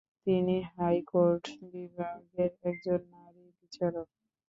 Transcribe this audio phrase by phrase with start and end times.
[0.23, 1.43] তিনি হাইকোর্ট
[1.71, 4.07] বিভাগের একজন নারী বিচারক।